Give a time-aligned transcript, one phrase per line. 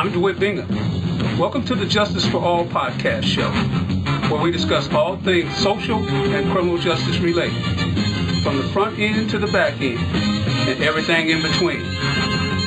[0.00, 0.66] I'm Dewhitt Bingham.
[1.38, 3.50] Welcome to the Justice for All podcast show,
[4.32, 7.62] where we discuss all things social and criminal justice related,
[8.42, 11.80] from the front end to the back end, and everything in between.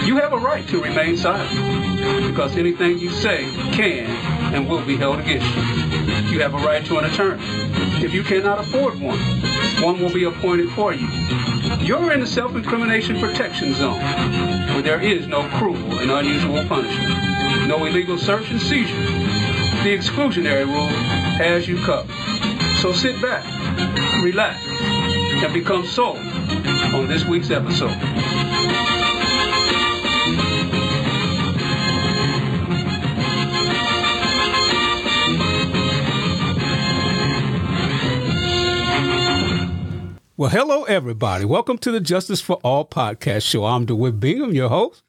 [0.05, 1.49] You have a right to remain silent,
[2.27, 4.05] because anything you say can
[4.53, 6.33] and will be held against you.
[6.33, 7.41] You have a right to an attorney.
[8.05, 9.17] If you cannot afford one,
[9.81, 11.07] one will be appointed for you.
[11.79, 17.22] You're in the self-incrimination protection zone, where there is no cruel and unusual punishment,
[17.67, 18.95] no illegal search and seizure.
[19.83, 20.87] The exclusionary rule
[21.37, 22.11] has you covered.
[22.81, 23.43] So sit back,
[24.23, 27.97] relax, and become sold on this week's episode.
[40.35, 41.45] Well, hello, everybody.
[41.45, 43.65] Welcome to the Justice for All podcast show.
[43.65, 45.02] I'm Dewhitt Bingham, your host.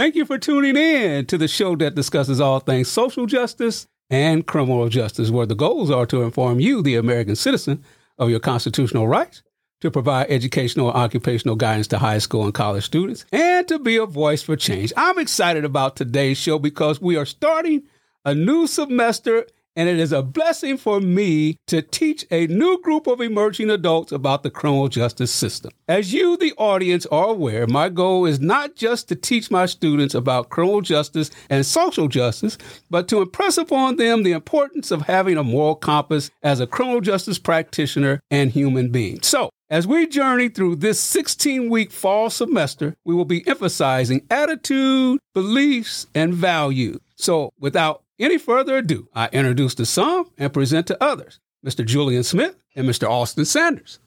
[0.00, 4.46] Thank you for tuning in to the show that discusses all things social justice and
[4.46, 7.84] criminal justice, where the goals are to inform you, the American citizen,
[8.16, 9.42] of your constitutional rights,
[9.82, 13.98] to provide educational and occupational guidance to high school and college students, and to be
[13.98, 14.90] a voice for change.
[14.96, 17.82] I'm excited about today's show because we are starting
[18.24, 23.06] a new semester and it is a blessing for me to teach a new group
[23.06, 25.70] of emerging adults about the criminal justice system.
[25.88, 30.14] As you, the audience, are aware, my goal is not just to teach my students
[30.14, 32.58] about criminal justice and social justice,
[32.90, 37.00] but to impress upon them the importance of having a moral compass as a criminal
[37.00, 39.22] justice practitioner and human being.
[39.22, 45.20] So, as we journey through this 16 week fall semester, we will be emphasizing attitude,
[45.32, 46.98] beliefs, and values.
[47.14, 51.84] So, without any further ado, I introduce to some and present to others Mr.
[51.84, 53.08] Julian Smith and Mr.
[53.08, 53.98] Austin Sanders.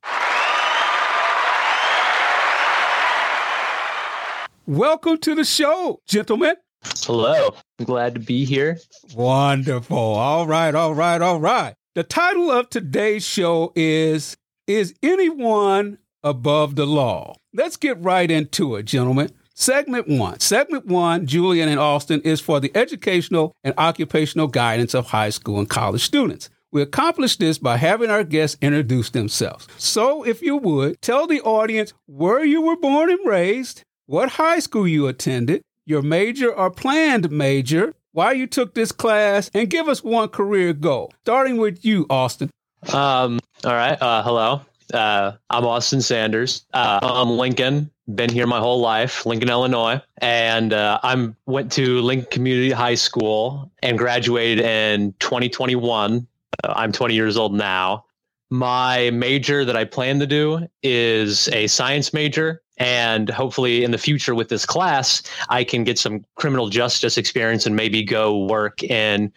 [4.65, 6.55] Welcome to the show, gentlemen.
[7.01, 7.55] Hello.
[7.79, 8.79] I'm glad to be here.
[9.15, 9.97] Wonderful.
[9.97, 11.73] All right, all right, all right.
[11.95, 14.37] The title of today's show is
[14.67, 17.35] Is Anyone Above the Law?
[17.53, 19.31] Let's get right into it, gentlemen.
[19.55, 20.39] Segment one.
[20.39, 25.59] Segment one, Julian and Austin, is for the educational and occupational guidance of high school
[25.59, 26.49] and college students.
[26.71, 29.67] We accomplish this by having our guests introduce themselves.
[29.77, 34.57] So, if you would, tell the audience where you were born and raised, what high
[34.57, 39.87] school you attended, your major or planned major, why you took this class, and give
[39.87, 41.13] us one career goal.
[41.21, 42.49] Starting with you, Austin.
[42.91, 44.01] Um, all right.
[44.01, 44.61] Uh, hello.
[44.93, 46.65] Uh, I'm Austin Sanders.
[46.73, 47.89] Uh, I'm Lincoln.
[48.15, 52.95] Been here my whole life, Lincoln, Illinois, and uh, I'm went to Lincoln Community High
[52.95, 56.27] School and graduated in 2021.
[56.63, 58.05] Uh, I'm 20 years old now.
[58.49, 63.97] My major that I plan to do is a science major, and hopefully in the
[63.97, 68.83] future with this class, I can get some criminal justice experience and maybe go work
[68.83, 69.31] in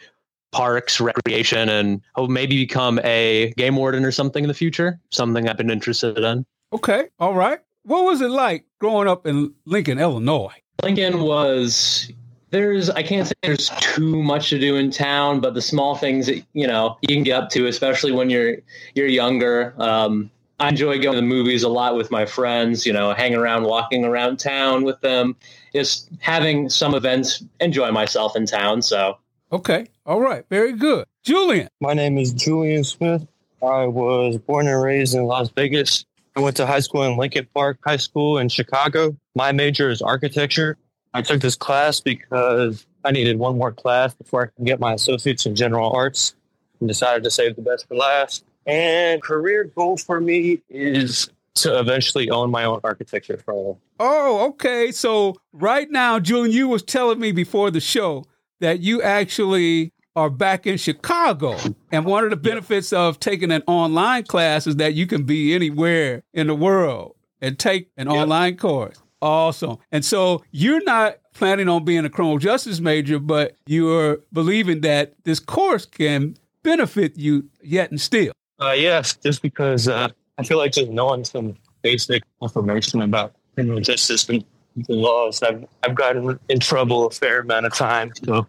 [0.52, 4.98] parks, recreation, and hope maybe become a game warden or something in the future.
[5.10, 6.46] Something I've been interested in.
[6.72, 7.60] Okay, all right.
[7.84, 10.54] What was it like growing up in Lincoln, Illinois?
[10.82, 12.10] Lincoln was
[12.50, 16.26] there's I can't say there's too much to do in town, but the small things
[16.26, 18.56] that you know you can get up to, especially when you're
[18.94, 19.74] you're younger.
[19.78, 22.86] Um, I enjoy going to the movies a lot with my friends.
[22.86, 25.36] You know, hanging around, walking around town with them,
[25.74, 28.82] just having some events, enjoy myself in town.
[28.82, 29.18] So
[29.52, 31.68] okay, all right, very good, Julian.
[31.80, 33.26] My name is Julian Smith.
[33.62, 36.04] I was born and raised in Las Vegas.
[36.36, 39.16] I went to high school in Lincoln Park High School in Chicago.
[39.34, 40.76] My major is architecture.
[41.14, 44.92] I took this class because I needed one more class before I could get my
[44.92, 46.34] associates in general arts
[46.80, 48.44] and decided to save the best for last.
[48.66, 53.76] And career goal for me is to eventually own my own architecture firm.
[53.98, 54.92] Oh, okay.
[54.92, 58.26] So right now, Julian, you was telling me before the show
[58.60, 61.56] that you actually are back in Chicago.
[61.92, 65.54] And one of the benefits of taking an online class is that you can be
[65.54, 69.02] anywhere in the world and take an online course.
[69.20, 69.78] Awesome.
[69.92, 75.14] And so you're not planning on being a criminal justice major, but you're believing that
[75.24, 78.32] this course can benefit you yet and still.
[78.58, 83.80] Uh, yes, just because uh, I feel like just knowing some basic information about criminal
[83.80, 84.44] justice and
[84.76, 88.20] the laws, I've, I've gotten in trouble a fair amount of times.
[88.24, 88.46] So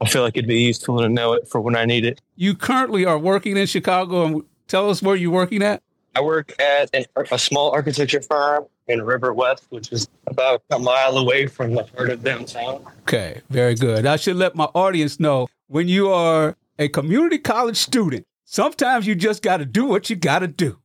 [0.00, 2.20] I feel like it'd be useful to know it for when I need it.
[2.36, 5.82] You currently are working in Chicago, and tell us where you're working at.
[6.14, 10.78] I work at an, a small architecture firm in River West, which is about a
[10.78, 12.84] mile away from the heart of downtown.
[13.02, 14.06] Okay, very good.
[14.06, 19.14] I should let my audience know when you are a community college student, sometimes you
[19.14, 20.78] just got to do what you got to do.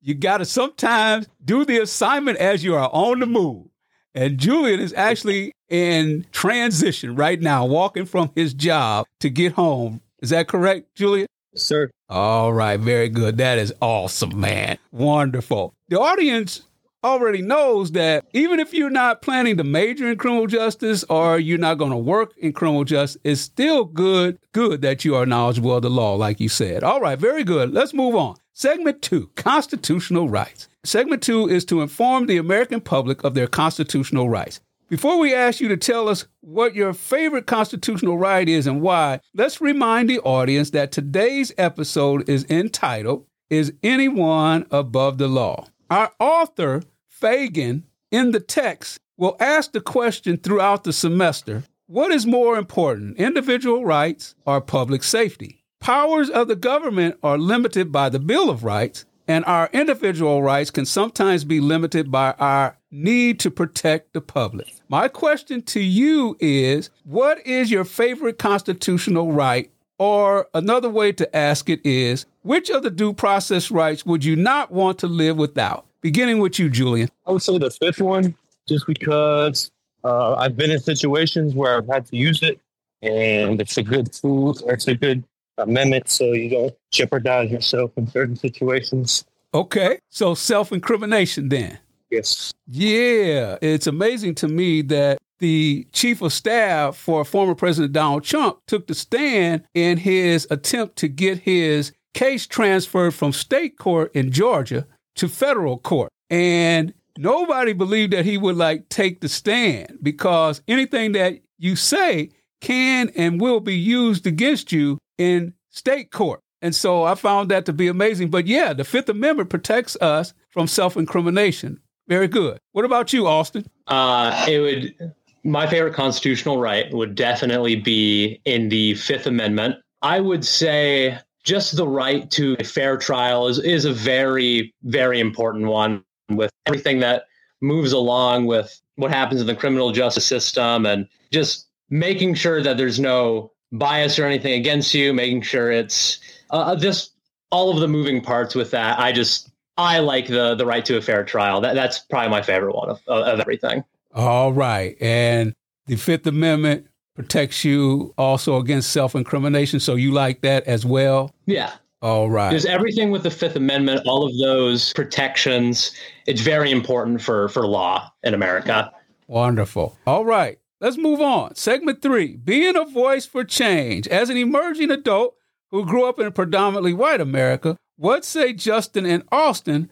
[0.00, 3.66] You got to sometimes do the assignment as you are on the move.
[4.16, 10.00] And Julian is actually in transition right now, walking from his job to get home.
[10.22, 11.26] Is that correct, Julian?
[11.54, 11.90] Sir.
[12.08, 13.36] All right, very good.
[13.36, 14.78] That is awesome, man.
[14.90, 15.74] Wonderful.
[15.88, 16.62] The audience
[17.04, 21.58] already knows that even if you're not planning to major in criminal justice or you're
[21.58, 25.76] not going to work in criminal justice, it's still good good that you are knowledgeable
[25.76, 26.82] of the law like you said.
[26.82, 27.72] All right, very good.
[27.72, 28.36] Let's move on.
[28.58, 30.66] Segment 2, constitutional rights.
[30.82, 34.60] Segment 2 is to inform the American public of their constitutional rights.
[34.88, 39.20] Before we ask you to tell us what your favorite constitutional right is and why,
[39.34, 45.66] let's remind the audience that today's episode is entitled Is Anyone Above the Law?
[45.90, 52.24] Our author Fagin in the text will ask the question throughout the semester what is
[52.24, 55.65] more important, individual rights or public safety?
[55.80, 60.70] Powers of the government are limited by the Bill of Rights, and our individual rights
[60.70, 64.68] can sometimes be limited by our need to protect the public.
[64.88, 69.70] My question to you is what is your favorite constitutional right?
[69.98, 74.36] Or another way to ask it is which of the due process rights would you
[74.36, 75.86] not want to live without?
[76.00, 77.08] Beginning with you, Julian.
[77.26, 78.34] I would say the fifth one,
[78.68, 79.70] just because
[80.04, 82.60] uh, I've been in situations where I've had to use it,
[83.02, 85.24] and it's a good tool, it's a good
[85.58, 89.24] amendment, so you don't jeopardize yourself in certain situations.
[89.54, 91.78] Okay, so self incrimination then.
[92.10, 92.52] Yes.
[92.68, 98.58] Yeah, it's amazing to me that the chief of staff for former President Donald Trump
[98.66, 104.30] took the stand in his attempt to get his case transferred from state court in
[104.30, 104.86] Georgia
[105.16, 106.10] to federal court.
[106.30, 112.30] And nobody believed that he would like take the stand because anything that you say
[112.60, 116.40] can and will be used against you in state court.
[116.62, 118.30] And so I found that to be amazing.
[118.30, 121.80] But yeah, the Fifth Amendment protects us from self incrimination.
[122.08, 122.58] Very good.
[122.72, 123.66] What about you, Austin?
[123.86, 125.14] Uh, it would.
[125.44, 129.76] My favorite constitutional right would definitely be in the Fifth Amendment.
[130.02, 135.20] I would say just the right to a fair trial is, is a very, very
[135.20, 137.26] important one with everything that
[137.60, 142.76] moves along with what happens in the criminal justice system and just making sure that
[142.76, 146.18] there's no bias or anything against you, making sure it's
[146.50, 147.12] uh, just
[147.50, 148.98] all of the moving parts with that.
[148.98, 151.60] I just, I like the the right to a fair trial.
[151.60, 153.84] That that's probably my favorite one of, of everything.
[154.14, 154.96] All right.
[155.00, 155.54] And
[155.86, 159.80] the Fifth Amendment protects you also against self incrimination.
[159.80, 161.34] So you like that as well?
[161.46, 161.72] Yeah.
[162.02, 162.50] All right.
[162.50, 165.92] There's everything with the Fifth Amendment, all of those protections.
[166.26, 168.92] It's very important for, for law in America.
[169.28, 169.96] Wonderful.
[170.06, 170.58] All right.
[170.80, 171.54] Let's move on.
[171.54, 174.06] Segment three being a voice for change.
[174.08, 175.36] As an emerging adult
[175.70, 179.90] who grew up in predominantly white America, what say Justin and Austin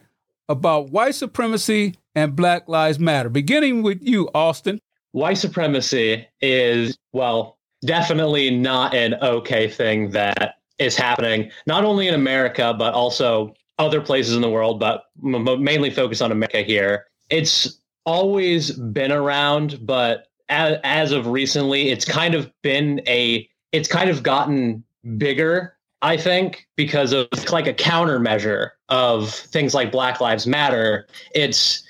[0.48, 3.30] about white supremacy and Black Lives Matter?
[3.30, 4.78] Beginning with you, Austin
[5.12, 12.14] white supremacy is, well, definitely not an okay thing that is happening, not only in
[12.14, 17.06] America, but also other places in the world, but mainly focus on America here.
[17.30, 23.88] It's always been around, but as, as of recently, it's kind of been a, it's
[23.88, 24.84] kind of gotten
[25.16, 31.06] bigger, I think, because of like a countermeasure of things like Black Lives Matter.
[31.34, 31.82] It's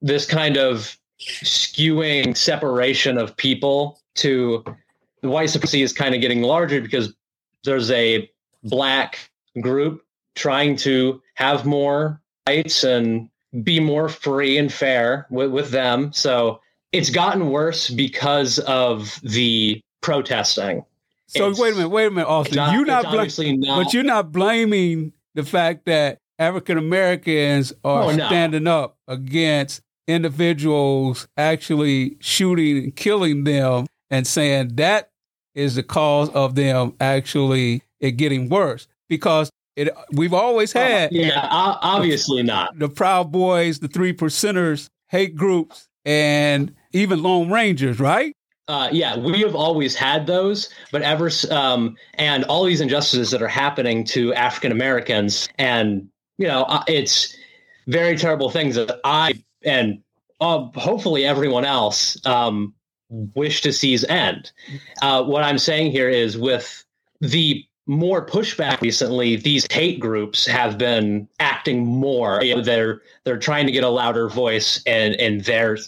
[0.00, 4.64] this kind of skewing separation of people to
[5.22, 7.14] the white supremacy is kind of getting larger because
[7.64, 8.30] there's a
[8.62, 10.02] black group
[10.34, 13.30] trying to have more rights and
[13.62, 16.12] be more free and fair with, with them.
[16.12, 16.60] So
[16.94, 20.84] it's gotten worse because of the protesting.
[21.26, 22.56] So it's, wait a minute, wait a minute, Austin.
[22.56, 28.04] Not, you're not, bl- not, but you're not blaming the fact that African Americans are
[28.04, 28.26] oh, no.
[28.26, 35.10] standing up against individuals actually shooting and killing them and saying that
[35.54, 41.06] is the cause of them actually it getting worse because it we've always oh, had
[41.06, 47.22] uh, yeah obviously the, not the proud boys the three percenters hate groups and even
[47.22, 48.34] lone rangers right
[48.66, 53.42] uh, yeah, we have always had those, but ever um, and all these injustices that
[53.42, 56.08] are happening to African Americans, and
[56.38, 57.36] you know, uh, it's
[57.86, 59.34] very terrible things that I
[59.64, 60.02] and
[60.40, 62.72] uh, hopefully everyone else um,
[63.10, 64.50] wish to see's end.
[65.02, 66.84] Uh, what I'm saying here is with
[67.20, 72.42] the more pushback recently, these hate groups have been acting more.
[72.42, 75.78] You know, they're they're trying to get a louder voice and and their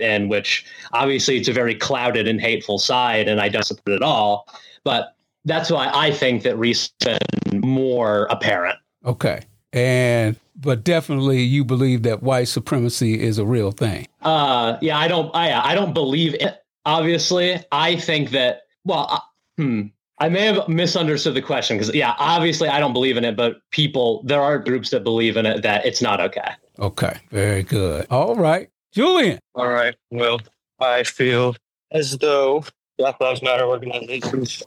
[0.00, 3.96] in which obviously it's a very clouded and hateful side, and I don't support it
[3.96, 4.48] at all.
[4.84, 8.78] But that's why I think that recent more apparent.
[9.04, 9.40] Okay.
[9.72, 14.06] And but definitely you believe that white supremacy is a real thing.
[14.20, 15.34] Uh, yeah, I don't.
[15.34, 16.62] I I don't believe it.
[16.84, 18.62] Obviously, I think that.
[18.84, 19.20] Well, uh,
[19.56, 19.82] hmm.
[20.22, 23.56] I may have misunderstood the question because, yeah, obviously I don't believe in it, but
[23.72, 26.48] people, there are groups that believe in it that it's not okay.
[26.78, 28.06] Okay, very good.
[28.08, 29.40] All right, Julian.
[29.56, 29.96] All right.
[30.12, 30.40] Well,
[30.78, 31.56] I feel
[31.90, 32.64] as though
[32.98, 34.62] Black Lives Matter organizations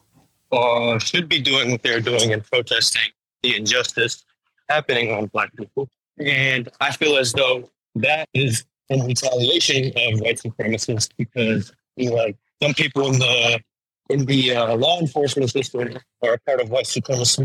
[0.52, 4.26] uh, should be doing what they're doing and protesting the injustice
[4.68, 5.88] happening on Black people.
[6.20, 12.18] And I feel as though that is in retaliation of white supremacists because, you know,
[12.18, 13.62] like some people in the
[14.10, 17.44] in the uh, law enforcement system are a part of white supremacy,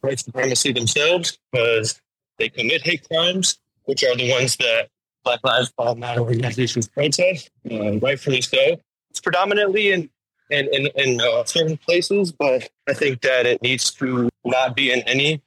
[0.00, 2.00] white supremacy themselves because
[2.38, 4.88] they commit hate crimes, which are the ones that
[5.24, 8.80] Black Lives Matter organizations protest, uh, rightfully so.
[9.10, 10.10] It's predominantly in
[10.50, 14.92] in in, in uh, certain places, but I think that it needs to not be
[14.92, 15.42] in any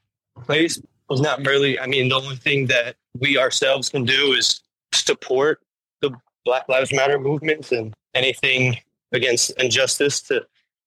[0.45, 0.79] place.
[1.10, 1.79] It's not really.
[1.79, 4.62] I mean, the only thing that we ourselves can do is
[4.93, 5.60] support
[6.01, 6.12] the
[6.45, 8.77] Black Lives Matter movements and anything
[9.13, 10.46] against injustice to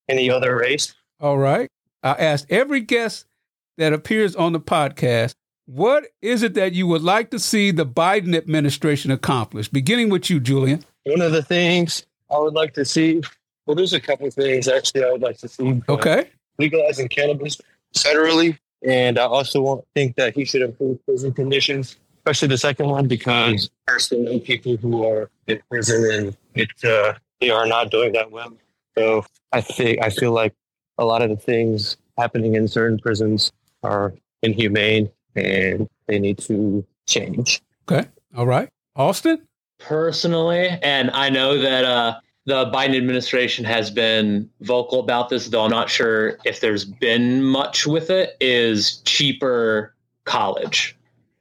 [0.09, 0.95] any other race.
[1.21, 1.71] All right.
[2.03, 3.27] I asked every guest
[3.79, 5.35] that appears on the podcast,
[5.67, 9.69] what is it that you would like to see the Biden administration accomplish?
[9.69, 10.85] Beginning with you, Julian.
[11.05, 13.23] One of the things I would like to see,
[13.67, 15.83] well, there's a couple of things actually I would like to see.
[15.89, 16.31] Okay.
[16.59, 17.61] Legalizing cannabis
[17.97, 18.59] federally.
[18.83, 23.09] And I also want, think that he should improve prison conditions, especially the second one,
[23.09, 27.91] because there's so many people who are in prison and it, uh, they are not
[27.91, 28.53] doing that well.
[28.97, 30.55] So I think I feel like
[30.99, 33.53] a lot of the things happening in certain prisons
[33.83, 37.63] are inhumane and they need to change.
[37.91, 38.09] Okay.
[38.37, 38.69] All right.
[38.95, 39.47] Austin?
[39.79, 45.65] Personally, and I know that uh, the Biden administration has been vocal about this, though
[45.65, 50.97] I'm not sure if there's been much with it, is cheaper college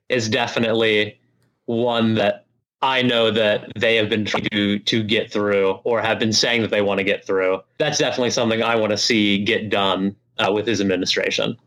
[0.09, 1.19] is definitely
[1.65, 2.44] one that
[2.85, 6.61] I know that they have been trying to to get through or have been saying
[6.61, 7.61] that they want to get through.
[7.79, 11.57] That's definitely something I want to see get done uh, with his administration.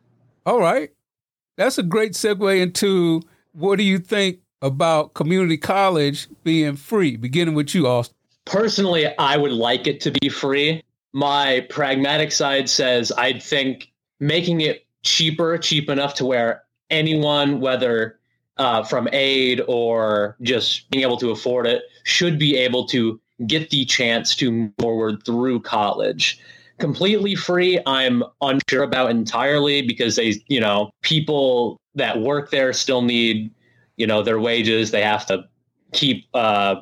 [0.47, 0.91] All right.
[1.57, 3.21] That's a great segue into
[3.51, 7.17] what do you think about community college being free?
[7.17, 8.15] Beginning with you, Austin.
[8.45, 10.85] Personally, I would like it to be free.
[11.13, 18.18] My pragmatic side says I'd think making it cheaper, cheap enough to where anyone, whether
[18.59, 23.71] uh, from aid or just being able to afford it should be able to get
[23.71, 26.41] the chance to move forward through college.
[26.79, 33.03] Completely free i'm unsure about entirely because they you know people that work there still
[33.03, 33.53] need
[33.97, 34.93] you know their wages.
[34.93, 35.45] They have to
[35.93, 36.77] keep uh,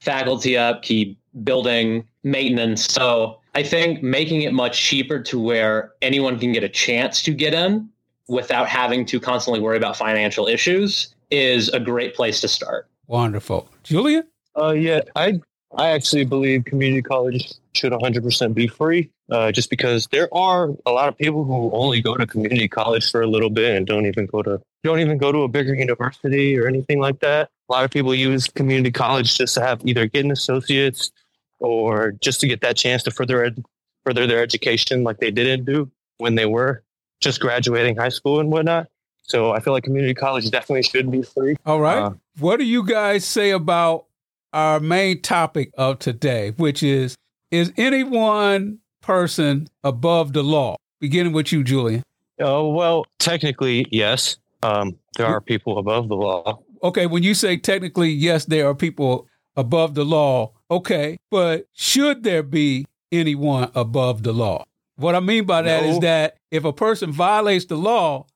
[0.00, 2.84] faculty up keep building maintenance.
[2.86, 7.32] So i think making it much cheaper to where anyone can get a chance to
[7.32, 7.88] get in
[8.28, 12.88] without having to constantly worry about financial issues is a great place to start.
[13.06, 13.68] Wonderful.
[13.82, 14.24] Julia?
[14.56, 15.40] Uh, yeah, I
[15.76, 19.10] I actually believe community college should 100% be free.
[19.28, 23.10] Uh, just because there are a lot of people who only go to community college
[23.10, 25.74] for a little bit and don't even go to don't even go to a bigger
[25.74, 27.50] university or anything like that.
[27.68, 31.10] A lot of people use community college just to have either get an associates
[31.58, 33.64] or just to get that chance to further ed-
[34.04, 36.84] further their education like they didn't do when they were
[37.20, 38.86] just graduating high school and whatnot.
[39.26, 41.56] So I feel like community college definitely should be free.
[41.66, 41.98] All right.
[41.98, 44.06] Uh, what do you guys say about
[44.52, 47.16] our main topic of today, which is
[47.50, 50.76] is any one person above the law?
[51.00, 52.02] Beginning with you, Julian.
[52.40, 54.36] Oh, well, technically, yes.
[54.62, 56.60] Um, there are people above the law.
[56.82, 60.52] Okay, when you say technically, yes, there are people above the law.
[60.70, 64.64] Okay, but should there be anyone above the law?
[64.96, 65.88] What I mean by that no.
[65.90, 68.26] is that if a person violates the law,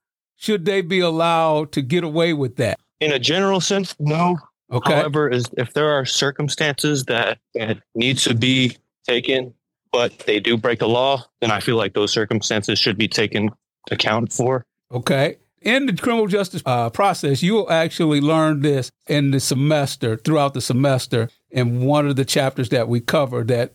[0.40, 2.80] should they be allowed to get away with that?
[2.98, 4.38] In a general sense, no.
[4.72, 4.94] Okay.
[4.94, 9.52] However, is if there are circumstances that, that need to be taken,
[9.92, 13.50] but they do break the law, then I feel like those circumstances should be taken
[13.90, 14.64] account for.
[14.90, 15.36] Okay.
[15.60, 20.54] In the criminal justice uh, process, you will actually learn this in the semester, throughout
[20.54, 23.74] the semester, in one of the chapters that we cover that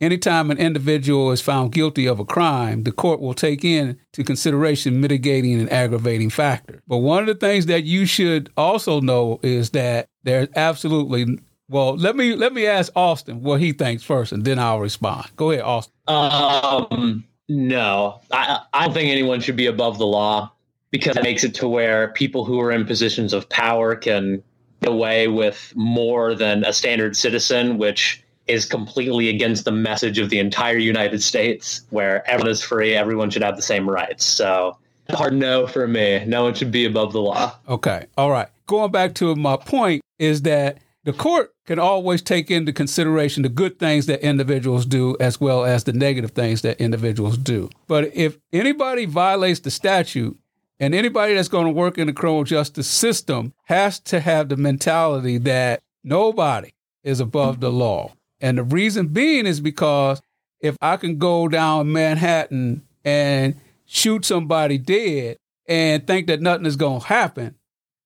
[0.00, 5.00] Anytime an individual is found guilty of a crime, the court will take into consideration
[5.00, 6.80] mitigating and aggravating factors.
[6.86, 11.96] But one of the things that you should also know is that there's absolutely well,
[11.96, 15.30] let me let me ask Austin what he thinks first, and then I'll respond.
[15.36, 15.94] Go ahead, Austin.
[16.06, 20.52] Um, no, I I don't think anyone should be above the law
[20.90, 24.42] because it makes it to where people who are in positions of power can
[24.82, 30.30] get away with more than a standard citizen, which is completely against the message of
[30.30, 34.24] the entire United States, where everyone is free, everyone should have the same rights.
[34.24, 34.76] So
[35.10, 36.24] hard no for me.
[36.26, 37.54] No one should be above the law.
[37.68, 38.06] Okay.
[38.16, 38.48] All right.
[38.66, 43.48] Going back to my point is that the court can always take into consideration the
[43.48, 47.68] good things that individuals do as well as the negative things that individuals do.
[47.86, 50.38] But if anybody violates the statute,
[50.80, 54.56] and anybody that's going to work in the criminal justice system has to have the
[54.56, 56.72] mentality that nobody
[57.04, 58.12] is above the law.
[58.40, 60.20] And the reason being is because
[60.60, 65.36] if I can go down Manhattan and shoot somebody dead
[65.68, 67.54] and think that nothing is going to happen,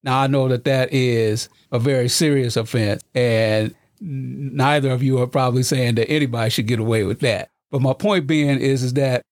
[0.02, 5.26] now I know that that is a very serious offense, and neither of you are
[5.26, 7.50] probably saying that anybody should get away with that.
[7.70, 9.22] But my point being is, is that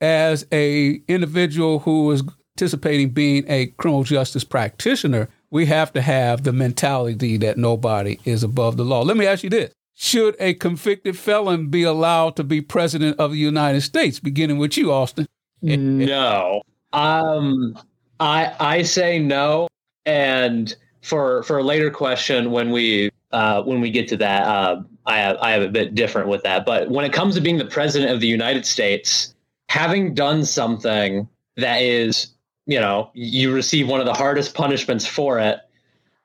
[0.00, 2.22] as a individual who is
[2.56, 8.42] anticipating being a criminal justice practitioner, we have to have the mentality that nobody is
[8.42, 9.02] above the law.
[9.02, 9.72] Let me ask you this.
[9.98, 14.76] Should a convicted felon be allowed to be president of the United States, beginning with
[14.76, 15.26] you, Austin?
[15.62, 16.60] No.
[16.92, 17.78] Um
[18.20, 19.68] I I say no.
[20.04, 24.82] And for for a later question when we uh, when we get to that, uh,
[25.06, 26.66] I have I have a bit different with that.
[26.66, 29.34] But when it comes to being the president of the United States,
[29.70, 31.26] having done something
[31.56, 32.28] that is
[32.66, 35.60] you know, you receive one of the hardest punishments for it.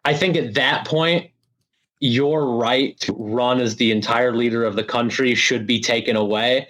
[0.04, 1.31] I think at that point,
[2.02, 6.68] your right to run as the entire leader of the country should be taken away,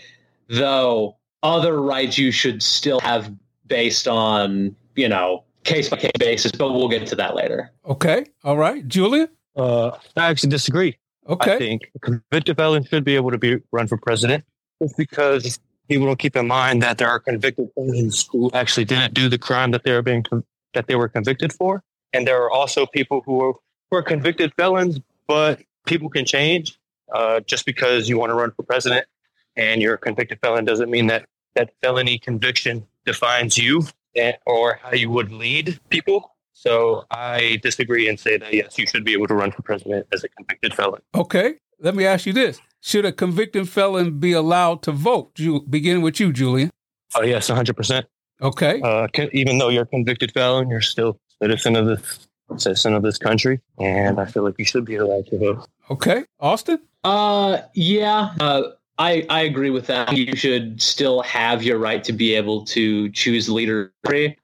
[0.50, 3.34] though other rights you should still have
[3.66, 7.72] based on, you know, case by case basis, but we'll get to that later.
[7.86, 8.26] Okay.
[8.44, 8.88] All right.
[8.88, 9.30] Julia?
[9.56, 10.98] Uh, I actually disagree.
[11.28, 11.56] Okay.
[11.56, 14.44] I think a convicted felon should be able to be run for president
[14.82, 19.14] just because people don't keep in mind that there are convicted felons who actually didn't
[19.14, 20.26] do the crime that they were being
[20.74, 21.84] that they were convicted for,
[22.14, 23.54] and there are also people who are
[23.90, 25.00] who are convicted felons.
[25.32, 26.78] But people can change.
[27.14, 29.06] Uh, just because you want to run for president
[29.56, 33.84] and you're a convicted felon doesn't mean that that felony conviction defines you
[34.16, 36.36] and, or how you would lead people.
[36.54, 40.08] So I disagree and say that yes, you should be able to run for president
[40.14, 41.02] as a convicted felon.
[41.14, 41.56] Okay.
[41.80, 45.36] Let me ask you this should a convicted felon be allowed to vote?
[45.36, 46.70] Ju- beginning with you, Julian.
[47.16, 48.06] Oh yes, one hundred percent.
[48.42, 48.82] Okay.
[48.82, 53.04] Uh, even though you're a convicted felon, you're still a citizen of this citizen of
[53.04, 55.68] this country, and I feel like you should be allowed to vote.
[55.90, 56.80] Okay, Austin.
[57.04, 58.34] Uh, yeah.
[58.40, 58.64] Uh,
[58.98, 60.16] I, I agree with that.
[60.16, 63.92] You should still have your right to be able to choose leader.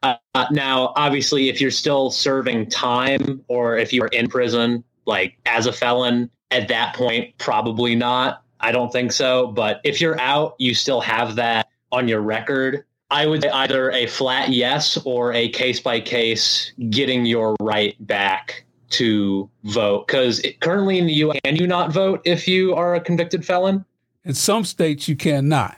[0.02, 0.16] Uh,
[0.52, 5.72] now, obviously, if you're still serving time or if you're in prison, like as a
[5.72, 8.44] felon, at that point, probably not.
[8.60, 9.48] I don't think so.
[9.48, 12.84] But if you're out, you still have that on your record.
[13.10, 17.96] I would say either a flat yes or a case by case getting your right
[18.06, 20.08] back to vote.
[20.08, 23.86] Because currently in the U.S., can you not vote if you are a convicted felon?
[24.26, 25.78] In some states, you cannot.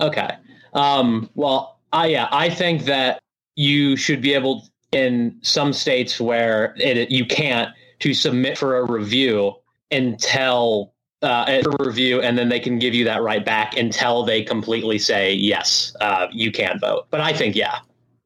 [0.00, 0.30] Okay.
[0.72, 3.20] Um, well, I yeah, I think that
[3.54, 8.84] you should be able in some states where it, you can't to submit for a
[8.84, 9.54] review
[9.90, 10.93] until
[11.24, 14.98] uh, a review, and then they can give you that right back until they completely
[14.98, 17.06] say yes, uh, you can vote.
[17.10, 17.78] But I think yeah,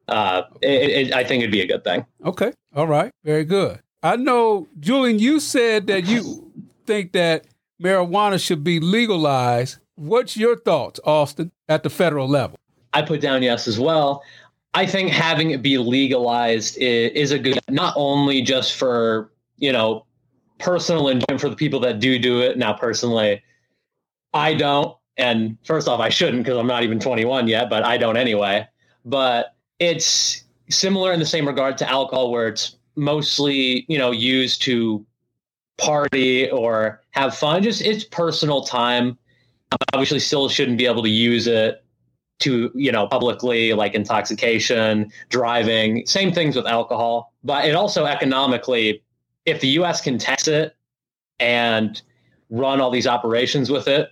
[0.07, 2.05] uh, it, it, I think it'd be a good thing.
[2.25, 3.79] Okay, all right, very good.
[4.03, 6.51] I know, Julian, you said that you
[6.85, 7.45] think that
[7.81, 9.77] marijuana should be legalized.
[9.95, 12.57] What's your thoughts, Austin, at the federal level?
[12.93, 14.23] I put down yes as well.
[14.73, 19.71] I think having it be legalized is, is a good, not only just for you
[19.71, 20.05] know
[20.59, 22.57] personal enjoyment for the people that do do it.
[22.57, 23.41] Now, personally,
[24.33, 24.95] I don't.
[25.17, 28.67] And first off, I shouldn't because I'm not even 21 yet, but I don't anyway.
[29.03, 34.61] But it's similar in the same regard to alcohol, where it's mostly, you know, used
[34.63, 35.05] to
[35.77, 37.63] party or have fun.
[37.63, 39.17] Just it's personal time.
[39.93, 41.83] Obviously, still shouldn't be able to use it
[42.39, 46.05] to, you know, publicly, like intoxication, driving.
[46.05, 49.03] Same things with alcohol, but it also economically
[49.45, 50.01] if the U.S.
[50.01, 50.75] can tax it
[51.39, 52.01] and
[52.49, 54.09] run all these operations with it,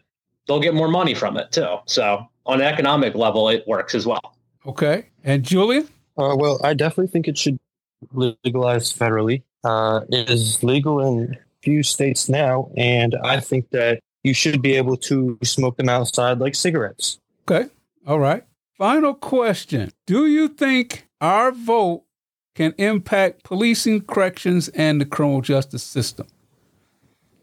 [0.48, 1.78] they'll get more money from it too.
[1.86, 4.38] So on an economic level, it works as well.
[4.66, 5.08] Okay.
[5.24, 5.88] And Julian?
[6.18, 7.60] Uh, well, I definitely think it should
[8.14, 9.44] legalize federally.
[9.64, 14.62] Uh, it is legal in a few states now, and I think that you should
[14.62, 17.20] be able to smoke them outside like cigarettes.
[17.50, 17.70] Okay.
[18.06, 18.44] All right.
[18.78, 22.04] Final question Do you think our vote
[22.58, 26.26] can impact policing, corrections, and the criminal justice system.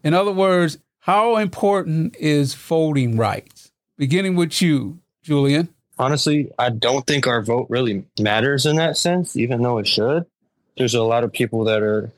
[0.03, 3.71] In other words, how important is voting rights?
[3.97, 5.69] Beginning with you, Julian.
[5.97, 10.25] Honestly, I don't think our vote really matters in that sense, even though it should.
[10.75, 12.11] There's a lot of people that are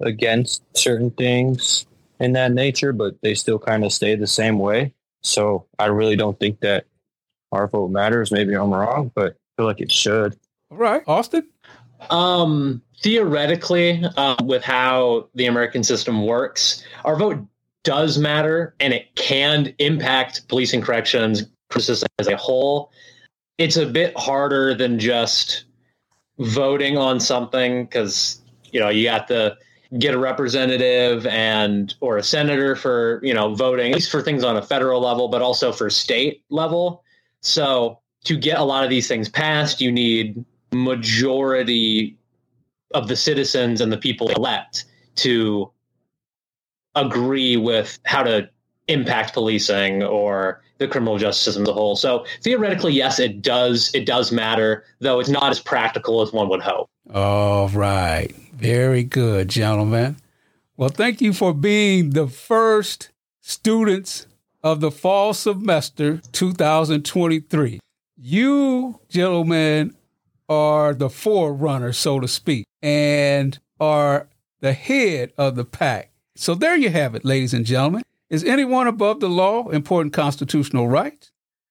[0.00, 1.86] against certain things
[2.20, 4.92] in that nature, but they still kind of stay the same way.
[5.22, 6.84] So I really don't think that
[7.50, 8.30] our vote matters.
[8.30, 10.36] Maybe I'm wrong, but I feel like it should.
[10.70, 11.48] All right, Austin.
[12.10, 17.44] Um, theoretically, uh, with how the American system works, our vote
[17.84, 21.44] does matter, and it can impact police and corrections
[21.78, 22.90] system as a whole.
[23.58, 25.64] It's a bit harder than just
[26.38, 28.40] voting on something because
[28.72, 29.56] you know you got to
[29.98, 34.44] get a representative and or a senator for you know voting at least for things
[34.44, 37.02] on a federal level but also for state level
[37.40, 42.16] so to get a lot of these things passed you need majority
[42.94, 44.84] of the citizens and the people elect
[45.16, 45.70] to
[46.94, 48.48] agree with how to
[48.88, 51.96] impact policing or the criminal justice system as a whole.
[51.96, 53.94] So theoretically, yes, it does.
[53.94, 56.88] It does matter, though it's not as practical as one would hope.
[57.12, 60.16] All right, very good, gentlemen.
[60.76, 64.26] Well, thank you for being the first students
[64.62, 67.80] of the fall semester 2023.
[68.18, 69.94] You, gentlemen,
[70.48, 74.28] are the forerunner, so to speak, and are
[74.60, 76.10] the head of the pack.
[76.34, 78.02] So there you have it, ladies and gentlemen.
[78.28, 81.30] Is anyone above the law important constitutional rights?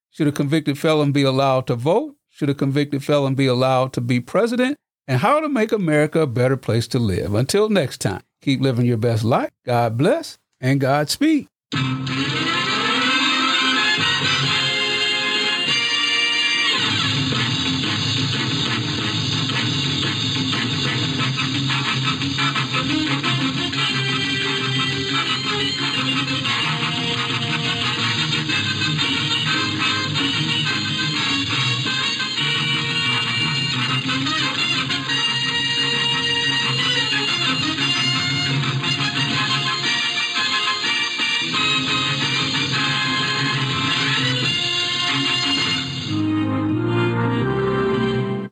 [0.09, 2.15] Should a convicted felon be allowed to vote?
[2.29, 4.77] Should a convicted felon be allowed to be president?
[5.07, 7.35] And how to make America a better place to live.
[7.35, 9.51] Until next time, keep living your best life.
[9.65, 11.47] God bless and Godspeed.